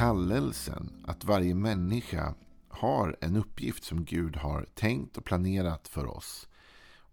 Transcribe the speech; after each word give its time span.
kallelsen. 0.00 1.04
Att 1.06 1.24
varje 1.24 1.54
människa 1.54 2.34
har 2.68 3.16
en 3.20 3.36
uppgift 3.36 3.84
som 3.84 4.04
Gud 4.04 4.36
har 4.36 4.66
tänkt 4.74 5.16
och 5.16 5.24
planerat 5.24 5.88
för 5.88 6.06
oss. 6.06 6.48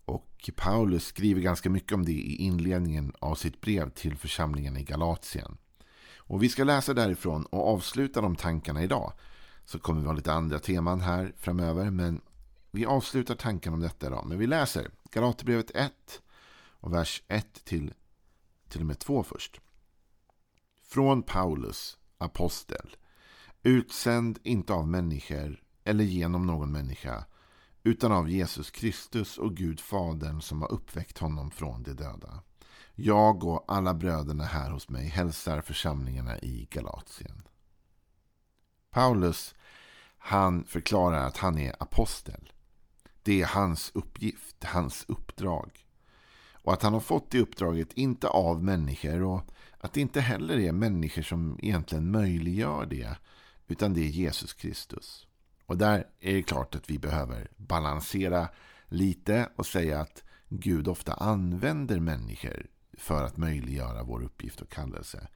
Och 0.06 0.50
Paulus 0.56 1.06
skriver 1.06 1.42
ganska 1.42 1.70
mycket 1.70 1.92
om 1.92 2.06
det 2.06 2.12
i 2.12 2.36
inledningen 2.36 3.14
av 3.20 3.36
sitt 3.36 3.62
brev 3.62 3.90
till 3.90 4.18
församlingen 4.18 4.78
i 4.78 4.84
Galatien. 4.84 5.58
Och 6.18 6.44
vi 6.44 6.50
ska 6.50 6.64
läsa 6.64 6.94
därifrån 6.94 7.46
och 7.46 7.68
avsluta 7.68 8.22
de 8.22 8.36
tankarna 8.36 8.84
idag. 8.84 9.14
Så 9.66 9.80
kommer 9.80 10.02
vi 10.02 10.08
ha 10.08 10.14
lite 10.14 10.34
andra 10.34 10.60
teman 10.60 11.02
här 11.02 11.34
framöver. 11.38 11.92
Men 11.92 12.22
vi 12.72 12.86
avslutar 12.86 13.36
tanken 13.36 13.74
om 13.74 13.80
detta 13.80 14.08
idag. 14.08 14.26
Men 14.26 14.40
vi 14.40 14.48
läser 14.48 14.90
Galaterbrevet 15.12 15.72
1 15.76 15.92
och 16.80 16.94
vers 16.94 17.24
1 17.28 17.66
till, 17.66 17.94
till 18.70 18.82
och 18.82 18.88
med 18.88 19.00
2 19.00 19.24
först. 19.24 19.62
Från 20.84 21.24
Paulus, 21.24 21.98
apostel, 22.18 22.96
utsänd 23.64 24.40
inte 24.44 24.74
av 24.74 24.88
människor 24.88 25.64
eller 25.84 26.04
genom 26.04 26.46
någon 26.46 26.72
människa, 26.72 27.26
utan 27.84 28.12
av 28.12 28.30
Jesus 28.30 28.72
Kristus 28.72 29.38
och 29.38 29.56
Gud 29.56 29.80
Fadern 29.80 30.42
som 30.42 30.62
har 30.62 30.72
uppväckt 30.72 31.18
honom 31.18 31.52
från 31.52 31.84
de 31.84 31.94
döda. 31.94 32.44
Jag 32.96 33.44
och 33.44 33.66
alla 33.68 33.94
bröderna 33.94 34.44
här 34.44 34.72
hos 34.72 34.90
mig 34.90 35.08
hälsar 35.08 35.62
församlingarna 35.62 36.40
i 36.40 36.68
Galatien. 36.72 37.44
Paulus, 38.90 39.56
han 40.18 40.64
förklarar 40.64 41.28
att 41.28 41.38
han 41.38 41.58
är 41.58 41.76
apostel. 41.80 42.54
Det 43.24 43.42
är 43.42 43.46
hans 43.46 43.92
uppgift, 43.94 44.64
hans 44.64 45.06
uppdrag. 45.08 45.87
Och 46.68 46.74
att 46.74 46.84
han 46.84 46.94
har 46.94 47.00
fått 47.00 47.32
det 47.32 47.40
uppdraget 47.40 47.94
inte 47.94 48.28
av 48.28 48.64
människor 48.64 49.24
och 49.24 49.42
att 49.78 49.94
det 49.94 50.02
inte 50.02 50.22
heller 50.22 50.60
är 50.60 50.72
människor 50.72 51.22
som 51.22 51.60
egentligen 51.62 52.12
möjliggör 52.12 52.86
det. 52.86 53.18
Utan 53.68 53.94
det 53.94 54.02
är 54.02 54.10
Jesus 54.10 54.54
Kristus. 54.54 55.28
Och 55.66 55.78
där 55.78 56.08
är 56.20 56.34
det 56.34 56.42
klart 56.42 56.76
att 56.76 56.90
vi 56.90 57.00
behöver 57.00 57.48
balansera 57.58 58.48
lite 58.88 59.50
och 59.56 59.66
säga 59.66 60.02
att 60.02 60.24
Gud 60.50 60.88
ofta 60.88 61.14
använder 61.14 62.00
människor 62.00 62.68
för 62.94 63.24
att 63.24 63.38
möjliggöra 63.38 64.04
vår 64.04 64.24
uppgift 64.24 64.62
och 64.62 64.70
kallelse. 64.70 65.28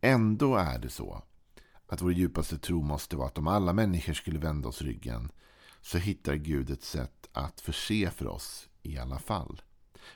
Ändå 0.00 0.56
är 0.56 0.78
det 0.78 0.90
så 0.90 1.22
att 1.86 2.02
vår 2.02 2.12
djupaste 2.12 2.58
tro 2.58 2.82
måste 2.82 3.16
vara 3.16 3.26
att 3.26 3.38
om 3.38 3.48
alla 3.48 3.72
människor 3.72 4.12
skulle 4.12 4.38
vända 4.38 4.68
oss 4.68 4.82
ryggen 4.82 5.32
så 5.80 5.98
hittar 5.98 6.34
Gud 6.34 6.70
ett 6.70 6.84
sätt 6.84 7.28
att 7.32 7.60
förse 7.60 8.10
för 8.10 8.26
oss 8.26 8.68
i 8.82 8.98
alla 8.98 9.18
fall. 9.18 9.60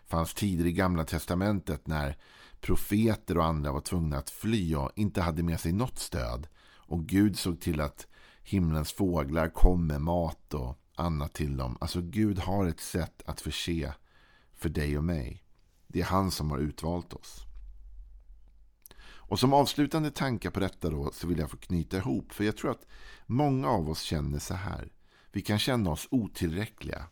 Det 0.02 0.10
fanns 0.10 0.34
tider 0.34 0.66
i 0.66 0.72
gamla 0.72 1.04
testamentet 1.04 1.86
när 1.86 2.16
profeter 2.60 3.38
och 3.38 3.44
andra 3.44 3.72
var 3.72 3.80
tvungna 3.80 4.18
att 4.18 4.30
fly 4.30 4.74
och 4.74 4.90
inte 4.96 5.20
hade 5.20 5.42
med 5.42 5.60
sig 5.60 5.72
något 5.72 5.98
stöd. 5.98 6.46
Och 6.88 7.06
Gud 7.06 7.38
såg 7.38 7.60
till 7.60 7.80
att 7.80 8.06
himlens 8.42 8.92
fåglar 8.92 9.48
kom 9.48 9.86
med 9.86 10.00
mat 10.00 10.54
och 10.54 10.78
annat 10.94 11.32
till 11.32 11.56
dem. 11.56 11.78
Alltså 11.80 12.00
Gud 12.00 12.38
har 12.38 12.66
ett 12.66 12.80
sätt 12.80 13.22
att 13.26 13.40
förse 13.40 13.92
för 14.54 14.68
dig 14.68 14.98
och 14.98 15.04
mig. 15.04 15.44
Det 15.86 16.00
är 16.00 16.04
han 16.04 16.30
som 16.30 16.50
har 16.50 16.58
utvalt 16.58 17.12
oss. 17.12 17.44
Och 19.00 19.38
som 19.38 19.52
avslutande 19.52 20.10
tankar 20.10 20.50
på 20.50 20.60
detta 20.60 20.90
då 20.90 21.10
så 21.12 21.26
vill 21.26 21.38
jag 21.38 21.50
få 21.50 21.56
knyta 21.56 21.96
ihop. 21.96 22.32
För 22.32 22.44
jag 22.44 22.56
tror 22.56 22.70
att 22.70 22.86
många 23.26 23.68
av 23.68 23.90
oss 23.90 24.00
känner 24.00 24.38
så 24.38 24.54
här. 24.54 24.92
Vi 25.32 25.40
kan 25.42 25.58
känna 25.58 25.90
oss 25.90 26.08
otillräckliga. 26.10 27.06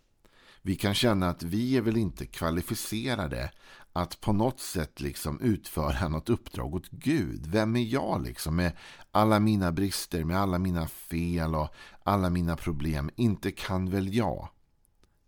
Vi 0.67 0.77
kan 0.77 0.95
känna 0.95 1.29
att 1.29 1.43
vi 1.43 1.77
är 1.77 1.81
väl 1.81 1.97
inte 1.97 2.27
kvalificerade 2.27 3.53
att 3.93 4.21
på 4.21 4.33
något 4.33 4.61
sätt 4.61 5.01
liksom 5.01 5.41
utföra 5.41 6.09
något 6.09 6.29
uppdrag 6.29 6.75
åt 6.75 6.91
Gud. 6.91 7.47
Vem 7.47 7.77
är 7.77 7.83
jag 7.83 8.23
liksom 8.23 8.57
med 8.57 8.73
alla 9.11 9.41
mina 9.41 9.73
brister, 9.73 10.25
med 10.25 10.39
alla 10.39 10.59
mina 10.59 10.89
fel 10.89 11.55
och 11.55 11.69
alla 12.05 12.31
mina 12.31 12.57
problem? 12.57 13.11
Inte 13.17 13.53
kan 13.53 13.91
väl 13.91 14.15
jag 14.15 14.49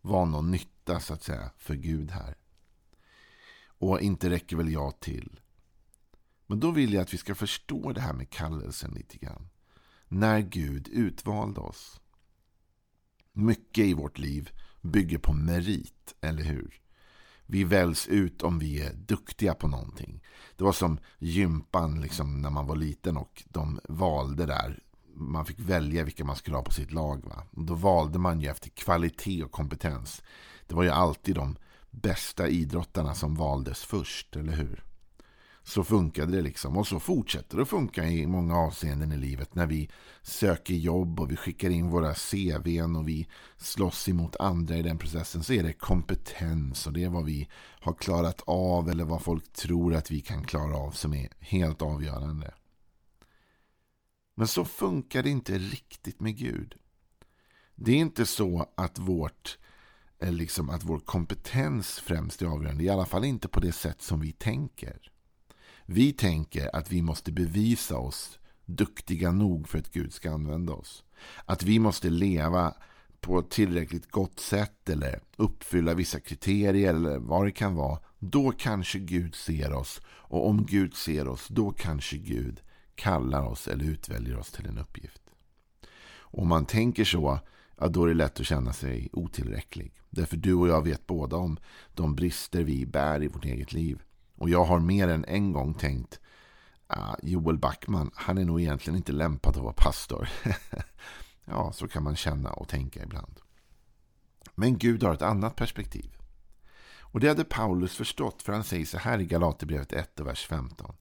vara 0.00 0.24
någon 0.24 0.50
nytta 0.50 1.00
så 1.00 1.14
att 1.14 1.22
säga 1.22 1.50
för 1.58 1.74
Gud 1.74 2.10
här. 2.10 2.36
Och 3.66 4.00
inte 4.00 4.30
räcker 4.30 4.56
väl 4.56 4.72
jag 4.72 5.00
till. 5.00 5.40
Men 6.46 6.60
då 6.60 6.70
vill 6.70 6.92
jag 6.92 7.02
att 7.02 7.14
vi 7.14 7.18
ska 7.18 7.34
förstå 7.34 7.92
det 7.92 8.00
här 8.00 8.12
med 8.12 8.30
kallelsen 8.30 8.90
lite 8.90 9.18
grann. 9.18 9.48
När 10.08 10.40
Gud 10.40 10.88
utvalde 10.88 11.60
oss. 11.60 12.00
Mycket 13.32 13.84
i 13.84 13.94
vårt 13.94 14.18
liv 14.18 14.50
bygger 14.88 15.18
på 15.18 15.32
merit, 15.32 16.14
eller 16.20 16.42
hur? 16.42 16.80
Vi 17.46 17.64
väljs 17.64 18.06
ut 18.06 18.42
om 18.42 18.58
vi 18.58 18.82
är 18.82 18.92
duktiga 18.92 19.54
på 19.54 19.68
någonting. 19.68 20.20
Det 20.56 20.64
var 20.64 20.72
som 20.72 20.98
gympan 21.18 22.00
liksom, 22.00 22.42
när 22.42 22.50
man 22.50 22.66
var 22.66 22.76
liten 22.76 23.16
och 23.16 23.44
de 23.48 23.80
valde 23.88 24.46
där. 24.46 24.78
Man 25.14 25.46
fick 25.46 25.60
välja 25.60 26.04
vilka 26.04 26.24
man 26.24 26.36
skulle 26.36 26.56
ha 26.56 26.62
på 26.62 26.72
sitt 26.72 26.92
lag. 26.92 27.24
Va? 27.24 27.42
Då 27.50 27.74
valde 27.74 28.18
man 28.18 28.40
ju 28.40 28.48
efter 28.48 28.70
kvalitet 28.70 29.44
och 29.44 29.52
kompetens. 29.52 30.22
Det 30.66 30.74
var 30.74 30.82
ju 30.82 30.90
alltid 30.90 31.34
de 31.34 31.56
bästa 31.90 32.48
idrottarna 32.48 33.14
som 33.14 33.34
valdes 33.34 33.84
först, 33.84 34.36
eller 34.36 34.52
hur? 34.52 34.84
Så 35.68 35.84
funkade 35.84 36.32
det 36.32 36.42
liksom. 36.42 36.76
Och 36.76 36.86
så 36.86 37.00
fortsätter 37.00 37.56
det 37.56 37.62
att 37.62 37.68
funka 37.68 38.06
i 38.06 38.26
många 38.26 38.56
avseenden 38.56 39.12
i 39.12 39.16
livet. 39.16 39.54
När 39.54 39.66
vi 39.66 39.90
söker 40.22 40.74
jobb 40.74 41.20
och 41.20 41.30
vi 41.30 41.36
skickar 41.36 41.70
in 41.70 41.90
våra 41.90 42.14
CVn 42.14 42.96
och 42.96 43.08
vi 43.08 43.28
slåss 43.56 44.08
emot 44.08 44.36
andra 44.36 44.76
i 44.76 44.82
den 44.82 44.98
processen. 44.98 45.42
Så 45.42 45.52
är 45.52 45.62
det 45.62 45.72
kompetens 45.72 46.86
och 46.86 46.92
det 46.92 47.04
är 47.04 47.08
vad 47.08 47.24
vi 47.24 47.48
har 47.80 47.92
klarat 47.92 48.42
av 48.46 48.88
eller 48.88 49.04
vad 49.04 49.22
folk 49.22 49.52
tror 49.52 49.94
att 49.94 50.10
vi 50.10 50.20
kan 50.20 50.44
klara 50.44 50.76
av 50.76 50.90
som 50.90 51.14
är 51.14 51.28
helt 51.38 51.82
avgörande. 51.82 52.54
Men 54.34 54.46
så 54.46 54.64
funkar 54.64 55.22
det 55.22 55.30
inte 55.30 55.58
riktigt 55.58 56.20
med 56.20 56.36
Gud. 56.36 56.74
Det 57.74 57.92
är 57.92 57.96
inte 57.96 58.26
så 58.26 58.66
att 58.76 58.98
vårt 58.98 59.58
eh, 60.18 60.32
liksom 60.32 60.70
att 60.70 60.84
vår 60.84 60.98
kompetens 60.98 62.00
främst 62.00 62.42
är 62.42 62.46
avgörande. 62.46 62.84
I 62.84 62.88
alla 62.88 63.06
fall 63.06 63.24
inte 63.24 63.48
på 63.48 63.60
det 63.60 63.72
sätt 63.72 64.02
som 64.02 64.20
vi 64.20 64.32
tänker. 64.32 65.10
Vi 65.90 66.12
tänker 66.12 66.76
att 66.76 66.92
vi 66.92 67.02
måste 67.02 67.32
bevisa 67.32 67.98
oss 67.98 68.38
duktiga 68.64 69.32
nog 69.32 69.68
för 69.68 69.78
att 69.78 69.92
Gud 69.92 70.12
ska 70.12 70.30
använda 70.30 70.72
oss. 70.72 71.04
Att 71.44 71.62
vi 71.62 71.78
måste 71.78 72.10
leva 72.10 72.74
på 73.20 73.38
ett 73.38 73.50
tillräckligt 73.50 74.10
gott 74.10 74.40
sätt 74.40 74.88
eller 74.88 75.20
uppfylla 75.36 75.94
vissa 75.94 76.20
kriterier 76.20 76.94
eller 76.94 77.18
vad 77.18 77.44
det 77.46 77.50
kan 77.50 77.74
vara. 77.74 77.98
Då 78.18 78.52
kanske 78.52 78.98
Gud 78.98 79.34
ser 79.34 79.72
oss. 79.72 80.00
Och 80.06 80.48
om 80.48 80.66
Gud 80.66 80.94
ser 80.94 81.28
oss, 81.28 81.48
då 81.48 81.70
kanske 81.70 82.16
Gud 82.16 82.60
kallar 82.94 83.42
oss 83.42 83.68
eller 83.68 83.84
utväljer 83.84 84.38
oss 84.38 84.50
till 84.50 84.66
en 84.66 84.78
uppgift. 84.78 85.22
Och 86.18 86.42
om 86.42 86.48
man 86.48 86.66
tänker 86.66 87.04
så, 87.04 87.38
ja, 87.78 87.88
då 87.88 88.04
är 88.04 88.08
det 88.08 88.14
lätt 88.14 88.40
att 88.40 88.46
känna 88.46 88.72
sig 88.72 89.08
otillräcklig. 89.12 89.92
Därför 90.10 90.36
du 90.36 90.54
och 90.54 90.68
jag 90.68 90.84
vet 90.84 91.06
båda 91.06 91.36
om 91.36 91.58
de 91.94 92.14
brister 92.14 92.62
vi 92.62 92.86
bär 92.86 93.22
i 93.22 93.28
vårt 93.28 93.44
eget 93.44 93.72
liv. 93.72 94.02
Och 94.38 94.50
jag 94.50 94.64
har 94.64 94.80
mer 94.80 95.08
än 95.08 95.24
en 95.24 95.52
gång 95.52 95.74
tänkt 95.74 96.20
ah, 96.86 97.16
Joel 97.22 97.58
Backman, 97.58 98.10
han 98.14 98.38
är 98.38 98.44
nog 98.44 98.60
egentligen 98.60 98.96
inte 98.96 99.12
lämpad 99.12 99.56
att 99.56 99.62
vara 99.62 99.72
pastor. 99.72 100.28
ja, 101.44 101.72
så 101.72 101.88
kan 101.88 102.02
man 102.02 102.16
känna 102.16 102.50
och 102.50 102.68
tänka 102.68 103.02
ibland. 103.02 103.40
Men 104.54 104.78
Gud 104.78 105.02
har 105.02 105.14
ett 105.14 105.22
annat 105.22 105.56
perspektiv. 105.56 106.16
Och 107.00 107.20
det 107.20 107.28
hade 107.28 107.44
Paulus 107.44 107.96
förstått, 107.96 108.42
för 108.42 108.52
han 108.52 108.64
säger 108.64 108.84
så 108.86 108.98
här 108.98 109.18
i 109.20 109.26
Galaterbrevet 109.26 109.92
1 109.92 110.20
och 110.20 110.26
vers 110.26 110.46
15. 110.46 110.94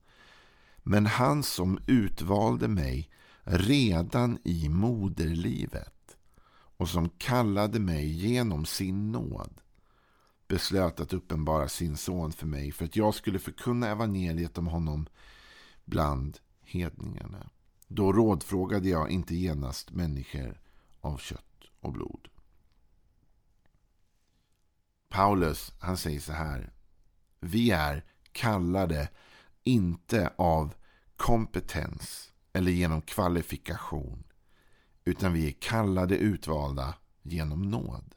Men 0.78 1.06
han 1.06 1.44
som 1.44 1.80
utvalde 1.88 2.68
mig 2.68 3.10
redan 3.44 4.38
i 4.44 4.70
moderlivet 4.70 6.18
och 6.78 6.90
som 6.90 7.10
kallade 7.10 7.80
mig 7.80 8.08
genom 8.08 8.66
sin 8.66 9.12
nåd 9.12 9.62
beslöt 10.48 11.00
att 11.00 11.14
uppenbara 11.14 11.68
sin 11.68 11.98
son 11.98 12.32
för 12.32 12.48
mig 12.48 12.72
för 12.72 12.86
att 12.86 12.96
jag 12.96 13.14
skulle 13.14 13.40
förkunna 13.40 13.88
evangeliet 13.88 14.58
om 14.58 14.68
honom 14.68 15.08
bland 15.86 16.40
hedningarna. 16.62 17.50
Då 17.88 18.14
rådfrågade 18.14 18.90
jag 18.90 19.10
inte 19.10 19.36
genast 19.36 19.92
människor 19.92 20.62
av 21.02 21.18
kött 21.18 21.64
och 21.80 21.92
blod. 21.92 22.28
Paulus, 25.10 25.74
han 25.80 25.98
säger 25.98 26.20
så 26.20 26.34
här. 26.34 26.74
Vi 27.40 27.72
är 27.72 28.06
kallade 28.32 29.10
inte 29.64 30.34
av 30.36 30.74
kompetens 31.16 32.34
eller 32.54 32.72
genom 32.72 33.02
kvalifikation 33.02 34.24
utan 35.06 35.34
vi 35.34 35.48
är 35.48 35.52
kallade 35.52 36.18
utvalda 36.18 36.96
genom 37.22 37.62
nåd. 37.62 38.16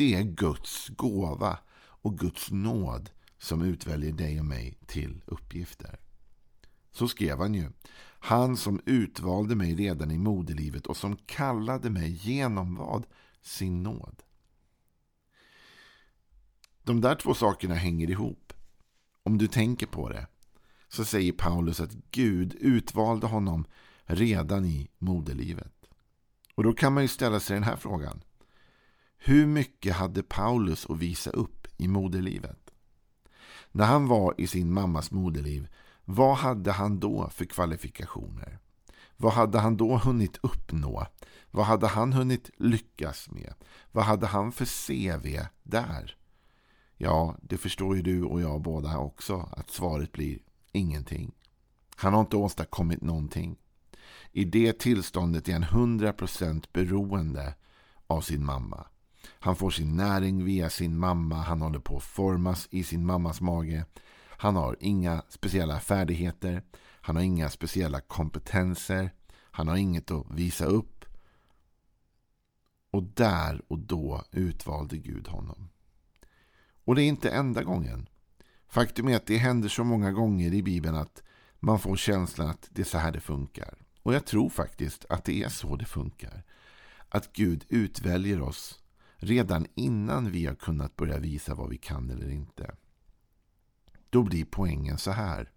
Det 0.00 0.14
är 0.14 0.22
Guds 0.22 0.88
gåva 0.88 1.58
och 1.78 2.18
Guds 2.18 2.50
nåd 2.50 3.10
som 3.38 3.62
utväljer 3.62 4.12
dig 4.12 4.38
och 4.38 4.44
mig 4.44 4.78
till 4.86 5.22
uppgifter. 5.26 5.98
Så 6.90 7.08
skrev 7.08 7.38
han 7.38 7.54
ju. 7.54 7.70
Han 8.20 8.56
som 8.56 8.80
utvalde 8.86 9.56
mig 9.56 9.74
redan 9.74 10.10
i 10.10 10.18
moderlivet 10.18 10.86
och 10.86 10.96
som 10.96 11.16
kallade 11.16 11.90
mig 11.90 12.10
genom 12.10 12.74
vad? 12.74 13.06
Sin 13.42 13.82
nåd. 13.82 14.22
De 16.82 17.00
där 17.00 17.14
två 17.14 17.34
sakerna 17.34 17.74
hänger 17.74 18.10
ihop. 18.10 18.52
Om 19.22 19.38
du 19.38 19.46
tänker 19.46 19.86
på 19.86 20.08
det 20.08 20.26
så 20.88 21.04
säger 21.04 21.32
Paulus 21.32 21.80
att 21.80 21.92
Gud 22.10 22.54
utvalde 22.54 23.26
honom 23.26 23.64
redan 24.04 24.64
i 24.64 24.90
moderlivet. 24.98 25.86
Och 26.54 26.64
då 26.64 26.72
kan 26.72 26.92
man 26.94 27.02
ju 27.02 27.08
ställa 27.08 27.40
sig 27.40 27.54
den 27.54 27.64
här 27.64 27.76
frågan. 27.76 28.22
Hur 29.22 29.46
mycket 29.46 29.96
hade 29.96 30.22
Paulus 30.22 30.86
att 30.90 30.98
visa 30.98 31.30
upp 31.30 31.66
i 31.76 31.88
moderlivet? 31.88 32.70
När 33.72 33.84
han 33.84 34.06
var 34.06 34.34
i 34.38 34.46
sin 34.46 34.72
mammas 34.72 35.10
moderliv, 35.10 35.68
vad 36.04 36.36
hade 36.36 36.72
han 36.72 37.00
då 37.00 37.28
för 37.30 37.44
kvalifikationer? 37.44 38.58
Vad 39.16 39.32
hade 39.32 39.58
han 39.58 39.76
då 39.76 39.96
hunnit 39.96 40.38
uppnå? 40.42 41.06
Vad 41.50 41.66
hade 41.66 41.86
han 41.86 42.12
hunnit 42.12 42.50
lyckas 42.56 43.30
med? 43.30 43.54
Vad 43.92 44.04
hade 44.04 44.26
han 44.26 44.52
för 44.52 44.64
CV 44.86 45.46
där? 45.62 46.16
Ja, 46.96 47.36
det 47.42 47.58
förstår 47.58 47.96
ju 47.96 48.02
du 48.02 48.22
och 48.22 48.40
jag 48.40 48.62
båda 48.62 48.98
också 48.98 49.48
att 49.52 49.70
svaret 49.70 50.12
blir 50.12 50.38
ingenting. 50.72 51.32
Han 51.96 52.12
har 52.12 52.20
inte 52.20 52.36
åstadkommit 52.36 53.02
någonting. 53.02 53.56
I 54.32 54.44
det 54.44 54.78
tillståndet 54.78 55.48
är 55.48 55.52
han 55.52 55.98
100% 55.98 56.64
beroende 56.72 57.54
av 58.06 58.20
sin 58.20 58.44
mamma. 58.44 58.86
Han 59.42 59.56
får 59.56 59.70
sin 59.70 59.96
näring 59.96 60.44
via 60.44 60.70
sin 60.70 60.98
mamma. 60.98 61.36
Han 61.36 61.60
håller 61.60 61.78
på 61.78 61.96
att 61.96 62.02
formas 62.02 62.68
i 62.70 62.84
sin 62.84 63.06
mammas 63.06 63.40
mage. 63.40 63.84
Han 64.28 64.56
har 64.56 64.76
inga 64.80 65.22
speciella 65.28 65.80
färdigheter. 65.80 66.62
Han 66.80 67.16
har 67.16 67.22
inga 67.22 67.50
speciella 67.50 68.00
kompetenser. 68.00 69.10
Han 69.50 69.68
har 69.68 69.76
inget 69.76 70.10
att 70.10 70.26
visa 70.30 70.64
upp. 70.64 71.04
Och 72.90 73.02
där 73.02 73.62
och 73.68 73.78
då 73.78 74.24
utvalde 74.30 74.96
Gud 74.96 75.28
honom. 75.28 75.68
Och 76.84 76.94
det 76.94 77.02
är 77.02 77.08
inte 77.08 77.30
enda 77.30 77.62
gången. 77.62 78.08
Faktum 78.68 79.08
är 79.08 79.16
att 79.16 79.26
det 79.26 79.36
händer 79.36 79.68
så 79.68 79.84
många 79.84 80.12
gånger 80.12 80.54
i 80.54 80.62
Bibeln 80.62 80.96
att 80.96 81.22
man 81.58 81.78
får 81.78 81.96
känslan 81.96 82.48
att 82.48 82.68
det 82.70 82.82
är 82.82 82.86
så 82.86 82.98
här 82.98 83.12
det 83.12 83.20
funkar. 83.20 83.78
Och 84.02 84.14
jag 84.14 84.26
tror 84.26 84.48
faktiskt 84.48 85.04
att 85.08 85.24
det 85.24 85.42
är 85.42 85.48
så 85.48 85.76
det 85.76 85.84
funkar. 85.84 86.42
Att 87.08 87.32
Gud 87.32 87.64
utväljer 87.68 88.40
oss 88.40 88.79
redan 89.20 89.66
innan 89.74 90.30
vi 90.30 90.46
har 90.46 90.54
kunnat 90.54 90.96
börja 90.96 91.18
visa 91.18 91.54
vad 91.54 91.70
vi 91.70 91.78
kan 91.78 92.10
eller 92.10 92.30
inte. 92.30 92.74
Då 94.10 94.22
blir 94.22 94.44
poängen 94.44 94.98
så 94.98 95.10
här. 95.10 95.52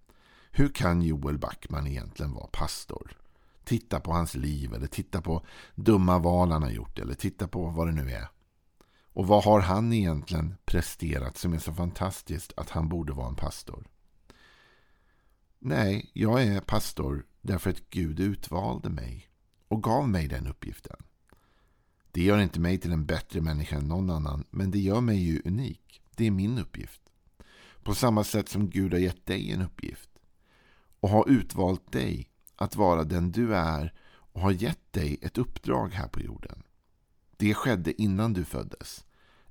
Hur 0.51 0.69
kan 0.69 1.01
Joel 1.01 1.37
Backman 1.37 1.87
egentligen 1.87 2.33
vara 2.33 2.47
pastor? 2.47 3.17
Titta 3.63 3.99
på 3.99 4.11
hans 4.11 4.35
liv 4.35 4.73
eller 4.73 4.87
titta 4.87 5.21
på 5.21 5.45
dumma 5.75 6.19
val 6.19 6.51
han 6.51 6.63
har 6.63 6.69
gjort 6.69 6.99
eller 6.99 7.13
titta 7.13 7.47
på 7.47 7.65
vad 7.65 7.87
det 7.87 7.93
nu 7.93 8.11
är. 8.11 8.27
Och 9.13 9.27
vad 9.27 9.43
har 9.43 9.59
han 9.59 9.93
egentligen 9.93 10.55
presterat 10.65 11.37
som 11.37 11.53
är 11.53 11.59
så 11.59 11.73
fantastiskt 11.73 12.53
att 12.57 12.69
han 12.69 12.89
borde 12.89 13.13
vara 13.13 13.27
en 13.27 13.35
pastor? 13.35 13.87
Nej, 15.59 16.11
jag 16.13 16.43
är 16.43 16.61
pastor 16.61 17.25
därför 17.41 17.69
att 17.69 17.89
Gud 17.89 18.19
utvalde 18.19 18.89
mig 18.89 19.29
och 19.67 19.83
gav 19.83 20.09
mig 20.09 20.27
den 20.27 20.47
uppgiften. 20.47 20.97
Det 22.13 22.23
gör 22.23 22.39
inte 22.39 22.59
mig 22.59 22.77
till 22.77 22.91
en 22.91 23.05
bättre 23.05 23.41
människa 23.41 23.75
än 23.75 23.87
någon 23.87 24.09
annan, 24.09 24.43
men 24.49 24.71
det 24.71 24.79
gör 24.79 25.01
mig 25.01 25.17
ju 25.17 25.41
unik. 25.45 26.01
Det 26.15 26.27
är 26.27 26.31
min 26.31 26.57
uppgift. 26.57 27.01
På 27.83 27.95
samma 27.95 28.23
sätt 28.23 28.49
som 28.49 28.69
Gud 28.69 28.93
har 28.93 28.99
gett 28.99 29.25
dig 29.25 29.51
en 29.51 29.61
uppgift 29.61 30.09
och 30.99 31.09
har 31.09 31.29
utvalt 31.29 31.91
dig 31.91 32.29
att 32.55 32.75
vara 32.75 33.03
den 33.03 33.31
du 33.31 33.55
är 33.55 33.93
och 34.05 34.41
har 34.41 34.51
gett 34.51 34.93
dig 34.93 35.17
ett 35.21 35.37
uppdrag 35.37 35.89
här 35.89 36.07
på 36.07 36.19
jorden. 36.19 36.63
Det 37.37 37.53
skedde 37.53 38.01
innan 38.01 38.33
du 38.33 38.45
föddes. 38.45 39.05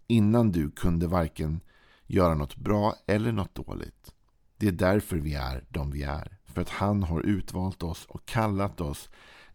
Innan 0.06 0.53
du 0.53 0.70
kunde 0.70 1.06
varken 1.06 1.61
göra 2.06 2.35
något 2.35 2.56
bra 2.56 2.94
eller 3.06 3.32
något 3.32 3.55
dåligt. 3.55 4.15
Det 4.56 4.69
är 4.69 4.73
därför 4.73 5.17
vi 5.17 5.35
är 5.35 5.65
de 5.69 5.91
vi 5.91 6.03
är. 6.03 6.38
För 6.44 6.61
att 6.61 6.69
han 6.69 7.03
har 7.03 7.20
utvalt 7.20 7.82
oss 7.82 8.06
och 8.06 8.26
kallat 8.26 8.81
oss. 8.81 9.08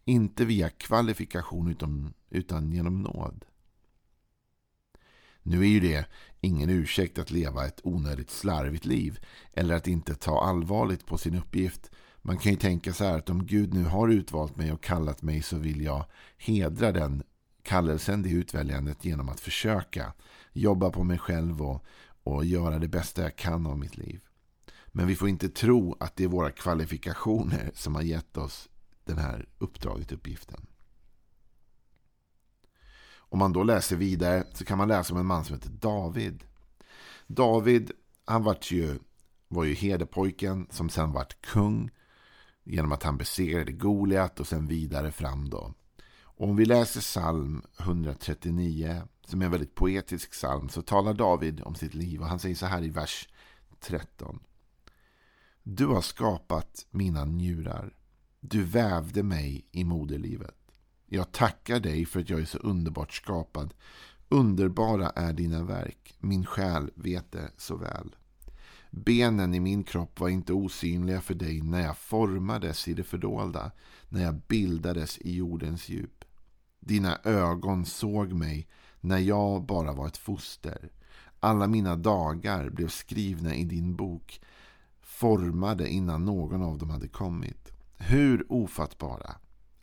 Inte 0.09 0.45
via 0.45 0.69
kvalifikation 0.69 1.71
utan, 1.71 2.13
utan 2.30 2.71
genom 2.71 3.01
nåd. 3.01 3.45
Nu 5.44 5.62
är 5.62 5.68
ju 5.68 5.80
det 5.80 6.06
ingen 6.42 6.69
ursäkt 6.69 7.18
att 7.18 7.31
leva 7.31 7.65
ett 7.65 7.80
onödigt 7.83 8.30
slarvigt 8.30 8.86
liv. 8.86 9.19
Eller 9.54 9.75
att 9.75 9.88
inte 9.88 10.15
ta 10.15 10.44
allvarligt 10.44 11.06
på 11.06 11.18
sin 11.18 11.36
uppgift. 11.36 11.92
Man 12.21 12.38
kan 12.38 12.51
ju 12.51 12.57
tänka 12.57 12.94
så 12.94 13.04
här 13.04 13.18
att 13.18 13.30
om 13.30 13.45
Gud 13.45 13.74
nu 13.74 13.83
har 13.83 14.07
utvalt 14.07 14.57
mig 14.57 14.71
och 14.71 14.83
kallat 14.83 15.21
mig 15.21 15.42
så 15.42 15.57
vill 15.57 15.81
jag 15.81 16.06
hedra 16.38 16.92
den 16.92 17.24
kallelsen, 17.63 18.21
det 18.21 18.30
utväljandet 18.30 19.06
genom 19.06 19.30
att 19.30 19.39
försöka 19.39 20.13
jobba 20.53 20.89
på 20.89 21.03
mig 21.03 21.18
själv 21.18 21.62
och, 21.62 21.86
och 22.24 22.45
göra 22.45 22.80
det 22.80 22.88
bästa 22.88 23.21
jag 23.21 23.36
kan 23.36 23.68
av 23.68 23.77
mitt 23.77 23.98
liv. 23.98 24.21
Men 24.88 25.07
vi 25.07 25.15
får 25.15 25.30
inte 25.30 25.50
tro 25.50 25.98
att 26.00 26.15
det 26.15 26.24
är 26.24 26.27
våra 26.27 26.51
kvalifikationer 26.51 27.71
som 27.74 27.95
har 27.95 28.01
gett 28.01 28.38
oss 28.38 28.69
den 29.07 29.18
här 29.18 29.45
uppdraget, 29.57 30.12
uppgiften. 30.12 30.65
Om 33.30 33.39
man 33.39 33.54
då 33.54 33.63
läser 33.63 33.95
vidare 33.95 34.44
så 34.54 34.65
kan 34.65 34.77
man 34.77 34.88
läsa 34.88 35.13
om 35.13 35.19
en 35.19 35.25
man 35.25 35.45
som 35.45 35.56
heter 35.56 35.69
David. 35.69 36.44
David, 37.27 37.92
han 38.25 38.44
var 38.44 38.57
ju, 38.62 39.00
var 39.48 39.63
ju 39.63 39.74
herdepojken 39.74 40.68
som 40.69 40.89
sen 40.89 41.12
vart 41.12 41.42
kung 41.42 41.89
genom 42.63 42.92
att 42.92 43.04
han 43.04 43.18
besegrade 43.18 43.71
Goliat 43.71 44.39
och 44.39 44.48
sen 44.48 44.68
vidare 44.68 45.12
fram 45.12 45.50
då. 45.50 45.74
Och 46.21 46.50
om 46.50 46.56
vi 46.56 46.65
läser 46.65 47.01
psalm 47.01 47.62
139 47.80 49.01
som 49.25 49.42
är 49.42 49.45
en 49.45 49.51
väldigt 49.51 49.75
poetisk 49.75 50.31
psalm 50.31 50.69
så 50.69 50.81
talar 50.81 51.13
David 51.13 51.62
om 51.62 51.75
sitt 51.75 51.94
liv 51.94 52.21
och 52.21 52.27
han 52.27 52.39
säger 52.39 52.56
så 52.56 52.65
här 52.65 52.83
i 52.83 52.89
vers 52.89 53.30
13. 53.80 54.39
Du 55.63 55.86
har 55.86 56.01
skapat 56.01 56.86
mina 56.89 57.25
njurar. 57.25 57.93
Du 58.50 58.63
vävde 58.63 59.24
mig 59.24 59.66
i 59.72 59.84
moderlivet. 59.84 60.56
Jag 61.06 61.32
tackar 61.32 61.80
dig 61.80 62.06
för 62.06 62.20
att 62.20 62.30
jag 62.30 62.39
är 62.39 62.46
så 62.46 62.58
underbart 62.58 63.13
skapad. 63.13 63.74
Underbara 64.30 65.10
är 65.10 65.34
dina 65.34 65.63
verk. 65.63 66.16
Min 66.20 66.46
själ 66.46 66.92
vet 66.96 67.32
det 67.32 67.51
så 67.58 67.75
väl. 67.75 68.16
Benen 68.92 69.54
i 69.54 69.60
min 69.60 69.84
kropp 69.84 70.20
var 70.20 70.30
inte 70.30 70.54
osynliga 70.54 71.22
för 71.22 71.34
dig 71.34 71.62
när 71.62 71.82
jag 71.82 71.98
formades 71.98 72.88
i 72.88 72.94
det 72.94 73.04
fördolda, 73.04 73.72
när 74.10 74.24
jag 74.24 74.42
bildades 74.48 75.18
i 75.18 75.36
jordens 75.36 75.89
djup. 75.89 76.25
Dina 76.80 77.20
ögon 77.24 77.86
såg 77.86 78.34
mig 78.34 78.68
när 79.01 79.20
jag 79.20 79.66
bara 79.66 79.94
var 79.94 80.08
ett 80.08 80.18
foster. 80.18 80.89
Alla 81.39 81.68
mina 81.68 81.96
dagar 81.96 82.70
blev 82.70 82.88
skrivna 82.88 83.56
i 83.56 83.63
din 83.63 83.96
bok, 83.96 84.42
formade 85.01 85.89
innan 85.89 86.25
någon 86.25 86.62
av 86.62 86.77
dem 86.77 86.89
hade 86.89 87.08
kommit. 87.08 87.76
Hur 87.98 88.51
ofattbara 88.51 89.36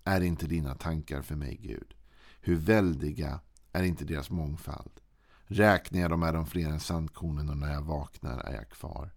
är 0.05 0.21
inte 0.21 0.47
dina 0.47 0.75
tankar 0.75 1.23
för 1.23 1.37
mig, 1.37 1.57
Gud? 1.63 1.95
Hur 2.41 2.57
väldiga 2.57 3.41
är 3.73 3.83
inte 3.83 4.05
deras 4.05 4.31
mångfald? 4.31 5.01
Räknar 5.47 6.01
jag 6.01 6.11
dem 6.11 6.23
är 6.23 6.33
de 6.33 6.47
fler 6.47 6.69
än 6.69 6.81
sandkornen 6.81 7.49
och 7.49 7.57
när 7.57 7.73
jag 7.73 7.83
vaknar 7.83 8.39
är 8.39 8.55
jag 8.55 8.69
kvar 8.69 9.15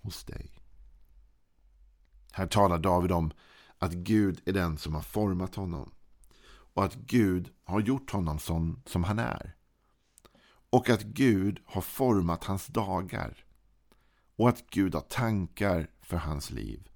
hos 0.00 0.24
dig. 0.24 0.50
Här 2.32 2.46
talar 2.46 2.78
David 2.78 3.12
om 3.12 3.30
att 3.78 3.92
Gud 3.92 4.40
är 4.44 4.52
den 4.52 4.78
som 4.78 4.94
har 4.94 5.02
format 5.02 5.54
honom. 5.54 5.94
Och 6.46 6.84
att 6.84 6.94
Gud 6.94 7.50
har 7.64 7.80
gjort 7.80 8.10
honom 8.10 8.38
sån 8.38 8.82
som 8.86 9.04
han 9.04 9.18
är. 9.18 9.56
Och 10.70 10.90
att 10.90 11.02
Gud 11.02 11.60
har 11.64 11.80
format 11.80 12.44
hans 12.44 12.66
dagar. 12.66 13.44
Och 14.36 14.48
att 14.48 14.70
Gud 14.70 14.94
har 14.94 15.00
tankar 15.00 15.90
för 16.00 16.16
hans 16.16 16.50
liv. 16.50 16.88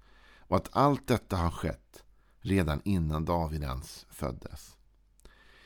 Och 0.49 0.57
att 0.57 0.69
allt 0.71 1.07
detta 1.07 1.37
har 1.37 1.51
skett 1.51 2.03
redan 2.41 2.81
innan 2.85 3.25
David 3.25 3.63
ens 3.63 4.05
föddes. 4.09 4.77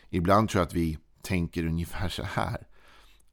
Ibland 0.10 0.50
tror 0.50 0.60
jag 0.60 0.68
att 0.68 0.74
vi 0.74 0.98
tänker 1.22 1.66
ungefär 1.66 2.10
så 2.10 2.24
här. 2.24 2.68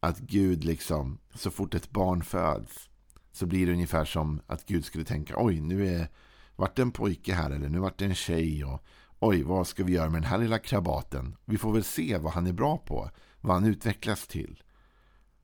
Att 0.01 0.19
Gud 0.19 0.65
liksom, 0.65 1.19
så 1.35 1.51
fort 1.51 1.75
ett 1.75 1.91
barn 1.91 2.23
föds 2.23 2.91
så 3.33 3.47
blir 3.47 3.67
det 3.67 3.73
ungefär 3.73 4.05
som 4.05 4.41
att 4.47 4.67
Gud 4.67 4.85
skulle 4.85 5.05
tänka 5.05 5.35
oj, 5.37 5.61
nu 5.61 5.89
är 5.89 6.09
vart 6.57 6.77
det 6.77 6.83
en 6.83 6.93
pojke 6.93 7.35
här 7.35 7.51
eller 7.51 7.69
nu 7.69 7.79
vart 7.79 7.99
det 7.99 8.05
en 8.05 8.15
tjej 8.15 8.65
och 8.65 8.85
oj, 9.19 9.43
vad 9.43 9.67
ska 9.67 9.85
vi 9.85 9.93
göra 9.93 10.11
med 10.11 10.23
den 10.23 10.31
här 10.31 10.39
lilla 10.39 10.59
krabaten? 10.59 11.37
Vi 11.45 11.59
får 11.59 11.73
väl 11.73 11.85
se 11.85 12.19
vad 12.19 12.33
han 12.33 12.47
är 12.47 12.53
bra 12.53 12.79
på, 12.79 13.11
vad 13.41 13.55
han 13.55 13.65
utvecklas 13.65 14.27
till. 14.27 14.63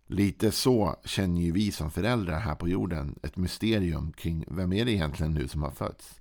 Lite 0.07 0.53
så 0.53 0.97
känner 1.05 1.41
ju 1.41 1.53
vi 1.53 1.73
som 1.73 1.91
föräldrar 1.91 2.41
här 2.41 2.55
på 2.55 2.69
jorden 2.69 3.19
ett 3.23 3.37
mysterium 3.37 4.13
kring 4.13 4.45
vem 4.49 4.73
är 4.73 4.85
det 4.85 4.93
egentligen 4.93 5.35
nu 5.35 5.49
som 5.49 5.63
har 5.63 5.71
fötts. 5.71 6.21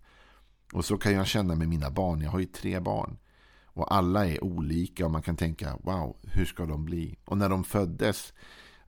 Och 0.73 0.85
så 0.85 0.97
kan 0.97 1.13
jag 1.13 1.27
känna 1.27 1.55
med 1.55 1.69
mina 1.69 1.91
barn. 1.91 2.21
Jag 2.21 2.31
har 2.31 2.39
ju 2.39 2.45
tre 2.45 2.79
barn. 2.79 3.17
Och 3.65 3.93
alla 3.93 4.27
är 4.27 4.43
olika 4.43 5.05
och 5.05 5.11
man 5.11 5.21
kan 5.21 5.37
tänka, 5.37 5.77
wow, 5.83 6.17
hur 6.23 6.45
ska 6.45 6.65
de 6.65 6.85
bli? 6.85 7.17
Och 7.25 7.37
när 7.37 7.49
de 7.49 7.63
föddes 7.63 8.33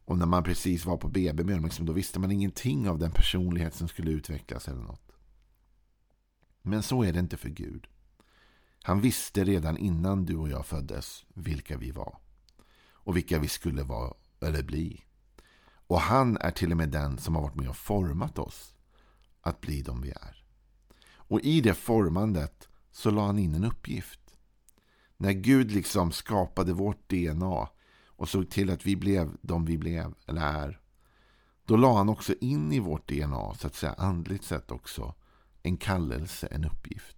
och 0.05 0.17
när 0.17 0.25
man 0.25 0.43
precis 0.43 0.85
var 0.85 0.97
på 0.97 1.07
BB 1.07 1.43
med 1.43 1.55
dem, 1.55 1.65
liksom, 1.65 1.85
då 1.85 1.93
visste 1.93 2.19
man 2.19 2.31
ingenting 2.31 2.89
av 2.89 2.99
den 2.99 3.11
personlighet 3.11 3.75
som 3.75 3.87
skulle 3.87 4.11
utvecklas 4.11 4.67
eller 4.67 4.81
något. 4.81 5.11
Men 6.61 6.83
så 6.83 7.03
är 7.03 7.13
det 7.13 7.19
inte 7.19 7.37
för 7.37 7.49
Gud. 7.49 7.87
Han 8.83 9.01
visste 9.01 9.43
redan 9.43 9.77
innan 9.77 10.25
du 10.25 10.35
och 10.35 10.49
jag 10.49 10.65
föddes 10.65 11.25
vilka 11.33 11.77
vi 11.77 11.91
var. 11.91 12.17
Och 12.91 13.17
vilka 13.17 13.39
vi 13.39 13.47
skulle 13.47 13.83
vara 13.83 14.13
eller 14.41 14.63
bli. 14.63 15.03
Och 15.87 16.01
han 16.01 16.37
är 16.37 16.51
till 16.51 16.71
och 16.71 16.77
med 16.77 16.89
den 16.89 17.17
som 17.17 17.35
har 17.35 17.41
varit 17.41 17.55
med 17.55 17.69
och 17.69 17.77
format 17.77 18.39
oss 18.39 18.75
att 19.41 19.61
bli 19.61 19.81
de 19.81 20.01
vi 20.01 20.09
är. 20.09 20.43
Och 21.09 21.41
i 21.41 21.61
det 21.61 21.73
formandet 21.73 22.67
så 22.91 23.11
la 23.11 23.25
han 23.25 23.39
in 23.39 23.55
en 23.55 23.63
uppgift. 23.63 24.19
När 25.17 25.31
Gud 25.31 25.71
liksom 25.71 26.11
skapade 26.11 26.73
vårt 26.73 27.09
DNA 27.09 27.69
och 28.05 28.29
såg 28.29 28.49
till 28.49 28.69
att 28.69 28.85
vi 28.85 28.95
blev 28.95 29.37
de 29.41 29.65
vi 29.65 29.77
blev 29.77 30.13
eller 30.25 30.41
är. 30.41 30.79
Då 31.65 31.75
la 31.75 31.97
han 31.97 32.09
också 32.09 32.33
in 32.41 32.71
i 32.71 32.79
vårt 32.79 33.07
DNA, 33.09 33.53
så 33.53 33.67
att 33.67 33.75
säga 33.75 33.93
andligt 33.93 34.43
sett 34.43 34.71
också, 34.71 35.13
en 35.63 35.77
kallelse, 35.77 36.47
en 36.51 36.65
uppgift. 36.65 37.17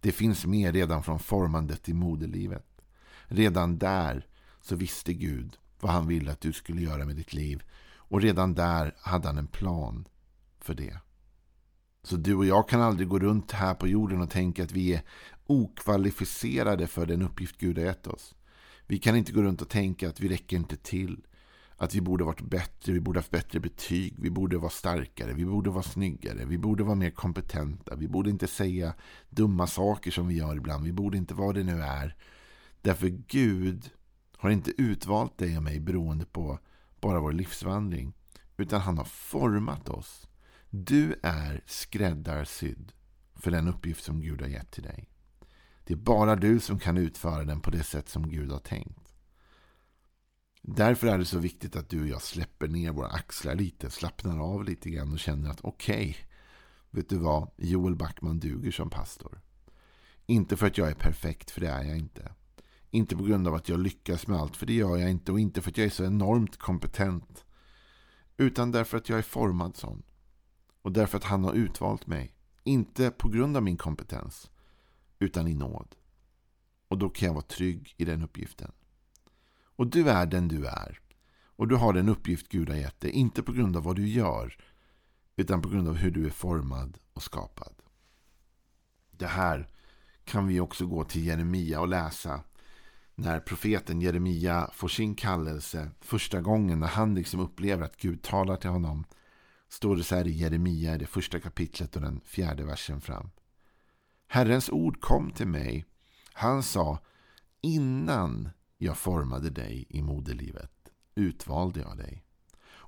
Det 0.00 0.12
finns 0.12 0.46
med 0.46 0.74
redan 0.74 1.02
från 1.02 1.18
formandet 1.18 1.88
i 1.88 1.94
moderlivet. 1.94 2.82
Redan 3.24 3.78
där 3.78 4.26
så 4.60 4.76
visste 4.76 5.14
Gud 5.14 5.58
vad 5.80 5.92
han 5.92 6.06
ville 6.06 6.32
att 6.32 6.40
du 6.40 6.52
skulle 6.52 6.80
göra 6.80 7.04
med 7.04 7.16
ditt 7.16 7.32
liv. 7.32 7.62
Och 8.08 8.20
redan 8.20 8.54
där 8.54 8.94
hade 8.98 9.28
han 9.28 9.38
en 9.38 9.46
plan 9.46 10.08
för 10.60 10.74
det. 10.74 10.98
Så 12.02 12.16
du 12.16 12.34
och 12.34 12.46
jag 12.46 12.68
kan 12.68 12.80
aldrig 12.80 13.08
gå 13.08 13.18
runt 13.18 13.52
här 13.52 13.74
på 13.74 13.88
jorden 13.88 14.20
och 14.20 14.30
tänka 14.30 14.62
att 14.62 14.72
vi 14.72 14.94
är 14.94 15.02
okvalificerade 15.46 16.86
för 16.86 17.06
den 17.06 17.22
uppgift 17.22 17.58
Gud 17.58 17.78
har 17.78 17.84
gett 17.84 18.06
oss. 18.06 18.34
Vi 18.86 18.98
kan 18.98 19.16
inte 19.16 19.32
gå 19.32 19.42
runt 19.42 19.62
och 19.62 19.68
tänka 19.68 20.08
att 20.08 20.20
vi 20.20 20.28
räcker 20.28 20.56
inte 20.56 20.76
till. 20.76 21.26
Att 21.78 21.94
vi 21.94 22.00
borde 22.00 22.24
varit 22.24 22.40
bättre, 22.40 22.92
vi 22.92 23.00
borde 23.00 23.18
haft 23.18 23.30
bättre 23.30 23.60
betyg, 23.60 24.14
vi 24.18 24.30
borde 24.30 24.58
vara 24.58 24.70
starkare, 24.70 25.32
vi 25.32 25.44
borde 25.44 25.70
vara 25.70 25.82
snyggare, 25.82 26.44
vi 26.44 26.58
borde 26.58 26.84
vara 26.84 26.94
mer 26.94 27.10
kompetenta, 27.10 27.96
vi 27.96 28.08
borde 28.08 28.30
inte 28.30 28.46
säga 28.46 28.94
dumma 29.30 29.66
saker 29.66 30.10
som 30.10 30.28
vi 30.28 30.34
gör 30.34 30.56
ibland, 30.56 30.84
vi 30.84 30.92
borde 30.92 31.16
inte 31.16 31.34
vara 31.34 31.52
det 31.52 31.62
nu 31.62 31.82
är. 31.82 32.16
Därför 32.82 33.08
Gud 33.08 33.90
har 34.36 34.50
inte 34.50 34.82
utvalt 34.82 35.38
dig 35.38 35.56
och 35.56 35.62
mig 35.62 35.80
beroende 35.80 36.26
på 36.26 36.58
bara 37.00 37.20
vår 37.20 37.32
livsvandring, 37.32 38.12
utan 38.56 38.80
han 38.80 38.98
har 38.98 39.04
format 39.04 39.88
oss. 39.88 40.28
Du 40.70 41.14
är 41.22 41.62
skräddarsydd 41.66 42.92
för 43.34 43.50
den 43.50 43.68
uppgift 43.68 44.04
som 44.04 44.20
Gud 44.20 44.40
har 44.40 44.48
gett 44.48 44.70
till 44.70 44.82
dig. 44.82 45.08
Det 45.84 45.92
är 45.92 45.98
bara 45.98 46.36
du 46.36 46.60
som 46.60 46.78
kan 46.78 46.96
utföra 46.96 47.44
den 47.44 47.60
på 47.60 47.70
det 47.70 47.82
sätt 47.82 48.08
som 48.08 48.28
Gud 48.30 48.50
har 48.52 48.58
tänkt. 48.58 49.14
Därför 50.62 51.06
är 51.06 51.18
det 51.18 51.24
så 51.24 51.38
viktigt 51.38 51.76
att 51.76 51.88
du 51.88 52.00
och 52.00 52.08
jag 52.08 52.22
släpper 52.22 52.68
ner 52.68 52.92
våra 52.92 53.08
axlar 53.08 53.54
lite, 53.54 53.90
slappnar 53.90 54.38
av 54.38 54.64
lite 54.64 54.90
grann 54.90 55.12
och 55.12 55.18
känner 55.18 55.50
att 55.50 55.60
okej, 55.60 56.10
okay, 56.10 56.14
vet 56.90 57.08
du 57.08 57.18
vad, 57.18 57.50
Joel 57.56 57.96
Backman 57.96 58.38
duger 58.38 58.70
som 58.70 58.90
pastor. 58.90 59.40
Inte 60.26 60.56
för 60.56 60.66
att 60.66 60.78
jag 60.78 60.88
är 60.88 60.94
perfekt, 60.94 61.50
för 61.50 61.60
det 61.60 61.68
är 61.68 61.84
jag 61.84 61.98
inte. 61.98 62.32
Inte 62.96 63.16
på 63.16 63.22
grund 63.22 63.48
av 63.48 63.54
att 63.54 63.68
jag 63.68 63.80
lyckas 63.80 64.26
med 64.26 64.38
allt, 64.38 64.56
för 64.56 64.66
det 64.66 64.72
gör 64.72 64.96
jag 64.96 65.10
inte. 65.10 65.32
Och 65.32 65.40
inte 65.40 65.62
för 65.62 65.70
att 65.70 65.78
jag 65.78 65.84
är 65.84 65.90
så 65.90 66.04
enormt 66.04 66.56
kompetent. 66.56 67.44
Utan 68.36 68.72
därför 68.72 68.96
att 68.96 69.08
jag 69.08 69.18
är 69.18 69.22
formad 69.22 69.76
sån. 69.76 70.02
Och 70.82 70.92
därför 70.92 71.18
att 71.18 71.24
han 71.24 71.44
har 71.44 71.52
utvalt 71.52 72.06
mig. 72.06 72.34
Inte 72.64 73.10
på 73.10 73.28
grund 73.28 73.56
av 73.56 73.62
min 73.62 73.76
kompetens 73.76 74.50
utan 75.18 75.48
i 75.48 75.54
nåd. 75.54 75.94
Och 76.88 76.98
då 76.98 77.08
kan 77.08 77.26
jag 77.26 77.34
vara 77.34 77.44
trygg 77.44 77.94
i 77.96 78.04
den 78.04 78.22
uppgiften. 78.22 78.72
Och 79.76 79.86
du 79.86 80.08
är 80.08 80.26
den 80.26 80.48
du 80.48 80.66
är. 80.66 81.00
Och 81.56 81.68
du 81.68 81.76
har 81.76 81.92
den 81.92 82.08
uppgift 82.08 82.48
Gud 82.48 82.68
har 82.68 82.76
gett 82.76 83.00
dig. 83.00 83.10
Inte 83.10 83.42
på 83.42 83.52
grund 83.52 83.76
av 83.76 83.82
vad 83.82 83.96
du 83.96 84.08
gör. 84.08 84.56
Utan 85.36 85.62
på 85.62 85.68
grund 85.68 85.88
av 85.88 85.94
hur 85.94 86.10
du 86.10 86.26
är 86.26 86.30
formad 86.30 86.98
och 87.12 87.22
skapad. 87.22 87.74
Det 89.10 89.26
här 89.26 89.68
kan 90.24 90.46
vi 90.46 90.60
också 90.60 90.86
gå 90.86 91.04
till 91.04 91.26
Jeremia 91.26 91.80
och 91.80 91.88
läsa. 91.88 92.40
När 93.18 93.40
profeten 93.40 94.00
Jeremia 94.00 94.70
får 94.72 94.88
sin 94.88 95.14
kallelse 95.14 95.90
första 96.00 96.40
gången. 96.40 96.80
När 96.80 96.86
han 96.86 97.14
liksom 97.14 97.40
upplever 97.40 97.84
att 97.84 97.96
Gud 97.96 98.22
talar 98.22 98.56
till 98.56 98.70
honom. 98.70 99.04
Står 99.68 99.96
det 99.96 100.02
så 100.02 100.16
här 100.16 100.26
i 100.26 100.30
Jeremia 100.30 100.94
i 100.94 100.98
det 100.98 101.06
första 101.06 101.40
kapitlet 101.40 101.96
och 101.96 102.02
den 102.02 102.20
fjärde 102.24 102.64
versen 102.64 103.00
fram. 103.00 103.30
Herrens 104.28 104.70
ord 104.70 105.00
kom 105.00 105.30
till 105.30 105.48
mig. 105.48 105.84
Han 106.32 106.62
sa, 106.62 106.98
innan 107.60 108.48
jag 108.78 108.96
formade 108.96 109.50
dig 109.50 109.86
i 109.88 110.02
moderlivet 110.02 110.72
utvalde 111.14 111.80
jag 111.80 111.96
dig. 111.96 112.22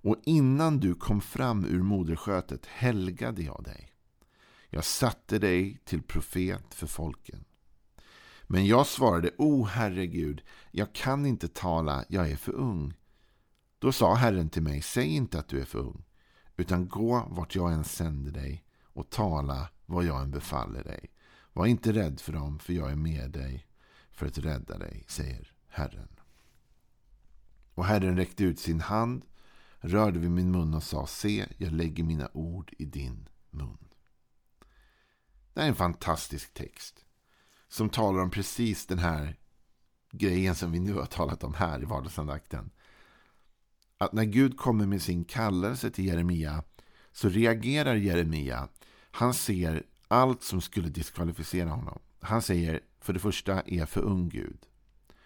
Och 0.00 0.16
innan 0.24 0.80
du 0.80 0.94
kom 0.94 1.20
fram 1.20 1.64
ur 1.64 1.82
moderskötet 1.82 2.66
helgade 2.66 3.42
jag 3.42 3.64
dig. 3.64 3.92
Jag 4.68 4.84
satte 4.84 5.38
dig 5.38 5.78
till 5.84 6.02
profet 6.02 6.74
för 6.74 6.86
folken. 6.86 7.44
Men 8.50 8.66
jag 8.66 8.86
svarade, 8.86 9.30
O 9.38 9.64
herregud, 9.64 10.42
jag 10.70 10.92
kan 10.92 11.26
inte 11.26 11.48
tala, 11.48 12.04
jag 12.08 12.30
är 12.30 12.36
för 12.36 12.52
ung. 12.52 12.94
Då 13.78 13.92
sa 13.92 14.14
Herren 14.14 14.50
till 14.50 14.62
mig, 14.62 14.82
säg 14.82 15.06
inte 15.06 15.38
att 15.38 15.48
du 15.48 15.60
är 15.60 15.64
för 15.64 15.78
ung, 15.78 16.04
utan 16.56 16.88
gå 16.88 17.26
vart 17.30 17.54
jag 17.54 17.72
än 17.72 17.84
sänder 17.84 18.32
dig 18.32 18.64
och 18.82 19.10
tala 19.10 19.68
vad 19.86 20.04
jag 20.04 20.22
än 20.22 20.30
befaller 20.30 20.84
dig. 20.84 21.10
Var 21.52 21.66
inte 21.66 21.92
rädd 21.92 22.20
för 22.20 22.32
dem, 22.32 22.58
för 22.58 22.72
jag 22.72 22.90
är 22.90 22.96
med 22.96 23.30
dig 23.30 23.66
för 24.10 24.26
att 24.26 24.38
rädda 24.38 24.78
dig, 24.78 25.04
säger 25.08 25.52
Herren. 25.68 26.08
Och 27.74 27.84
Herren 27.84 28.16
räckte 28.16 28.44
ut 28.44 28.58
sin 28.58 28.80
hand, 28.80 29.24
rörde 29.80 30.18
vid 30.18 30.30
min 30.30 30.50
mun 30.50 30.74
och 30.74 30.82
sa, 30.82 31.06
se, 31.06 31.46
jag 31.56 31.72
lägger 31.72 32.04
mina 32.04 32.28
ord 32.32 32.74
i 32.78 32.84
din 32.84 33.28
mun. 33.50 33.88
Det 35.52 35.60
här 35.60 35.66
är 35.66 35.70
en 35.70 35.76
fantastisk 35.76 36.54
text 36.54 37.04
som 37.68 37.90
talar 37.90 38.20
om 38.20 38.30
precis 38.30 38.86
den 38.86 38.98
här 38.98 39.36
grejen 40.10 40.54
som 40.54 40.72
vi 40.72 40.80
nu 40.80 40.94
har 40.94 41.06
talat 41.06 41.44
om 41.44 41.54
här 41.54 41.82
i 41.82 41.84
vardagsandakten. 41.84 42.70
Att 43.98 44.12
när 44.12 44.24
Gud 44.24 44.56
kommer 44.56 44.86
med 44.86 45.02
sin 45.02 45.24
kallelse 45.24 45.90
till 45.90 46.06
Jeremia 46.06 46.62
så 47.12 47.28
reagerar 47.28 47.94
Jeremia. 47.94 48.68
Han 49.10 49.34
ser 49.34 49.82
allt 50.08 50.42
som 50.42 50.60
skulle 50.60 50.88
diskvalificera 50.88 51.70
honom. 51.70 51.98
Han 52.20 52.42
säger 52.42 52.80
för 53.00 53.12
det 53.12 53.20
första 53.20 53.60
är 53.60 53.78
jag 53.78 53.88
för 53.88 54.00
ung 54.00 54.28
Gud. 54.28 54.66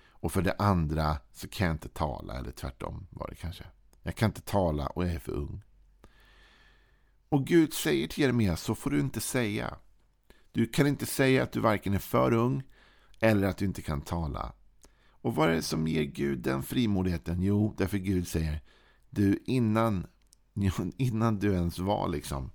Och 0.09 0.33
för 0.33 0.43
det 0.43 0.55
andra 0.59 1.17
så 1.33 1.49
kan 1.49 1.67
jag 1.67 1.75
inte 1.75 1.89
tala. 1.89 2.39
Eller 2.39 2.51
tvärtom 2.51 3.07
var 3.11 3.29
det 3.29 3.35
kanske. 3.35 3.65
Jag 4.03 4.17
kan 4.17 4.31
inte 4.31 4.41
tala 4.41 4.87
och 4.87 5.05
jag 5.05 5.15
är 5.15 5.19
för 5.19 5.33
ung. 5.33 5.63
Och 7.29 7.47
Gud 7.47 7.73
säger 7.75 8.09
till 8.09 8.23
Jeremia, 8.23 8.57
så 8.57 8.75
får 8.75 8.91
du 8.91 9.01
inte 9.01 9.21
säga. 9.21 9.77
Du 10.53 10.67
kan 10.67 10.87
inte 10.87 11.07
säga 11.07 11.43
att 11.43 11.53
du 11.53 11.61
varken 11.61 11.95
är 11.95 11.99
för 11.99 12.33
ung 12.33 12.63
eller 13.21 13.49
att 13.49 13.57
du 13.57 13.65
inte 13.65 13.83
kan 13.83 14.01
tala. 14.01 14.53
Och 15.23 15.35
vad 15.35 15.49
är 15.49 15.53
det 15.53 15.63
som 15.63 15.89
ger 15.89 16.03
Gud 16.03 16.39
den 16.39 16.63
frimodigheten? 16.63 17.43
Jo, 17.43 17.75
därför 17.79 17.99
Gud 17.99 18.29
säger, 18.29 18.61
du 19.11 19.43
innan, 19.47 20.07
innan 20.97 21.39
du 21.39 21.53
ens 21.53 21.79
var 21.79 22.09
liksom 22.09 22.51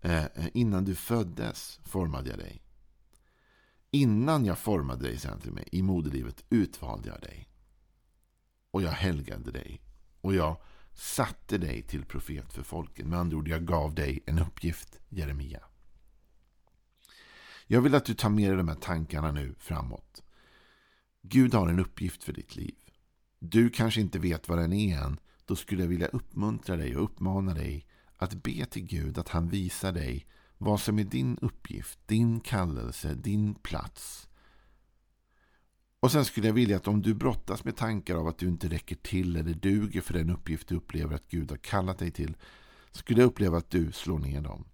eh, 0.00 0.24
eh, 0.24 0.48
innan 0.54 0.84
du 0.84 0.94
föddes 0.94 1.80
formade 1.84 2.30
jag 2.30 2.38
dig. 2.38 2.62
Innan 3.90 4.44
jag 4.44 4.58
formade 4.58 5.02
dig, 5.02 5.18
säger 5.18 5.32
han 5.32 5.40
till 5.40 5.52
mig, 5.52 5.68
i 5.72 5.82
moderlivet 5.82 6.44
utvalde 6.50 7.08
jag 7.08 7.20
dig. 7.20 7.48
Och 8.70 8.82
jag 8.82 8.90
helgade 8.90 9.50
dig. 9.50 9.80
Och 10.20 10.34
jag 10.34 10.56
satte 10.92 11.58
dig 11.58 11.82
till 11.82 12.04
profet 12.04 12.52
för 12.52 12.62
folken. 12.62 13.08
Med 13.08 13.18
andra 13.18 13.36
ord, 13.36 13.48
jag 13.48 13.66
gav 13.66 13.94
dig 13.94 14.22
en 14.26 14.38
uppgift, 14.38 15.00
Jeremia. 15.08 15.67
Jag 17.70 17.80
vill 17.80 17.94
att 17.94 18.04
du 18.04 18.14
tar 18.14 18.30
med 18.30 18.50
dig 18.50 18.56
de 18.56 18.68
här 18.68 18.74
tankarna 18.74 19.32
nu 19.32 19.54
framåt. 19.58 20.22
Gud 21.22 21.54
har 21.54 21.68
en 21.68 21.80
uppgift 21.80 22.24
för 22.24 22.32
ditt 22.32 22.56
liv. 22.56 22.74
Du 23.38 23.70
kanske 23.70 24.00
inte 24.00 24.18
vet 24.18 24.48
vad 24.48 24.58
den 24.58 24.72
är 24.72 24.98
än. 24.98 25.20
Då 25.44 25.56
skulle 25.56 25.82
jag 25.82 25.88
vilja 25.88 26.06
uppmuntra 26.06 26.76
dig 26.76 26.96
och 26.96 27.04
uppmana 27.04 27.54
dig 27.54 27.86
att 28.16 28.42
be 28.42 28.66
till 28.66 28.84
Gud 28.84 29.18
att 29.18 29.28
han 29.28 29.48
visar 29.48 29.92
dig 29.92 30.26
vad 30.58 30.80
som 30.80 30.98
är 30.98 31.04
din 31.04 31.38
uppgift, 31.42 31.98
din 32.06 32.40
kallelse, 32.40 33.14
din 33.14 33.54
plats. 33.54 34.28
Och 36.00 36.12
sen 36.12 36.24
skulle 36.24 36.46
jag 36.46 36.54
vilja 36.54 36.76
att 36.76 36.88
om 36.88 37.02
du 37.02 37.14
brottas 37.14 37.64
med 37.64 37.76
tankar 37.76 38.16
av 38.16 38.28
att 38.28 38.38
du 38.38 38.48
inte 38.48 38.68
räcker 38.68 38.96
till 38.96 39.36
eller 39.36 39.54
duger 39.54 40.00
för 40.00 40.14
den 40.14 40.30
uppgift 40.30 40.68
du 40.68 40.76
upplever 40.76 41.14
att 41.14 41.28
Gud 41.28 41.50
har 41.50 41.58
kallat 41.58 41.98
dig 41.98 42.10
till, 42.10 42.36
skulle 42.90 43.20
jag 43.20 43.28
uppleva 43.28 43.58
att 43.58 43.70
du 43.70 43.92
slår 43.92 44.18
ner 44.18 44.40
dem. 44.40 44.64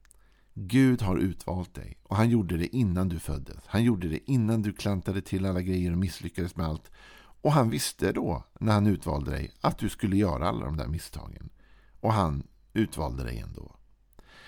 Gud 0.56 1.02
har 1.02 1.16
utvalt 1.16 1.74
dig 1.74 1.98
och 2.02 2.16
han 2.16 2.30
gjorde 2.30 2.56
det 2.56 2.76
innan 2.76 3.08
du 3.08 3.18
föddes. 3.18 3.66
Han 3.66 3.84
gjorde 3.84 4.08
det 4.08 4.30
innan 4.30 4.62
du 4.62 4.72
klantade 4.72 5.22
till 5.22 5.46
alla 5.46 5.62
grejer 5.62 5.92
och 5.92 5.98
misslyckades 5.98 6.56
med 6.56 6.66
allt. 6.66 6.90
Och 7.16 7.52
han 7.52 7.70
visste 7.70 8.12
då, 8.12 8.44
när 8.60 8.72
han 8.72 8.86
utvalde 8.86 9.30
dig, 9.30 9.52
att 9.60 9.78
du 9.78 9.88
skulle 9.88 10.16
göra 10.16 10.48
alla 10.48 10.64
de 10.64 10.76
där 10.76 10.86
misstagen. 10.86 11.50
Och 12.00 12.12
han 12.12 12.46
utvalde 12.72 13.24
dig 13.24 13.38
ändå. 13.38 13.76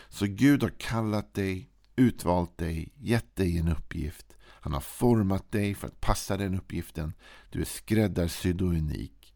Så 0.09 0.27
Gud 0.27 0.63
har 0.63 0.71
kallat 0.71 1.35
dig, 1.35 1.71
utvalt 1.97 2.59
dig, 2.59 2.93
gett 2.97 3.37
dig 3.37 3.59
en 3.59 3.69
uppgift. 3.69 4.37
Han 4.43 4.73
har 4.73 4.81
format 4.81 5.53
dig 5.53 5.75
för 5.75 5.87
att 5.87 6.01
passa 6.01 6.37
den 6.37 6.55
uppgiften. 6.55 7.13
Du 7.51 7.61
är 7.61 7.65
skräddarsydd 7.65 8.63
och 8.63 8.69
unik. 8.69 9.35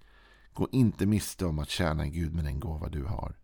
Gå 0.53 0.69
inte 0.73 1.07
miste 1.07 1.47
om 1.47 1.59
att 1.59 1.71
tjäna 1.71 2.07
Gud 2.07 2.35
med 2.35 2.45
den 2.45 2.61
gåva 2.61 2.89
du 2.89 3.05
har. 3.05 3.37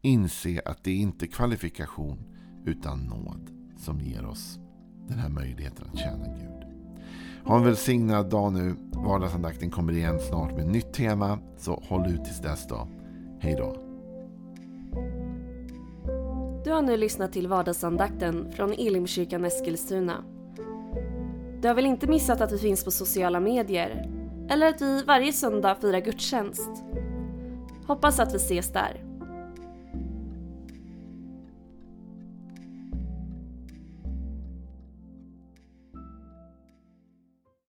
Inse 0.00 0.62
att 0.64 0.84
det 0.84 0.90
är 0.90 0.96
inte 0.96 1.26
kvalifikation 1.26 2.41
utan 2.64 2.98
nåd 2.98 3.50
som 3.76 4.00
ger 4.00 4.26
oss 4.26 4.58
den 5.08 5.18
här 5.18 5.28
möjligheten 5.28 5.86
att 5.92 5.98
tjäna 5.98 6.26
Gud. 6.26 6.52
Ha 7.44 7.56
en 7.56 7.64
välsignad 7.64 8.30
dag 8.30 8.52
nu. 8.52 8.74
Vardagsandakten 8.92 9.70
kommer 9.70 9.92
igen 9.92 10.20
snart 10.20 10.56
med 10.56 10.66
nytt 10.66 10.92
tema. 10.92 11.38
Så 11.56 11.82
håll 11.88 12.06
ut 12.06 12.24
tills 12.24 12.40
dess 12.40 12.66
då. 12.68 12.88
Hej 13.40 13.54
då. 13.58 13.76
Du 16.64 16.70
har 16.70 16.82
nu 16.82 16.96
lyssnat 16.96 17.32
till 17.32 17.48
vardagsandakten 17.48 18.52
från 18.52 18.72
Elimkyrkan 18.72 19.44
Eskilstuna. 19.44 20.24
Du 21.60 21.68
har 21.68 21.74
väl 21.74 21.86
inte 21.86 22.06
missat 22.06 22.40
att 22.40 22.52
vi 22.52 22.58
finns 22.58 22.84
på 22.84 22.90
sociala 22.90 23.40
medier? 23.40 24.10
Eller 24.48 24.68
att 24.68 24.82
vi 24.82 25.02
varje 25.02 25.32
söndag 25.32 25.74
firar 25.74 26.00
gudstjänst? 26.00 26.70
Hoppas 27.86 28.20
att 28.20 28.34
vi 28.34 28.36
ses 28.36 28.72
där. 28.72 29.11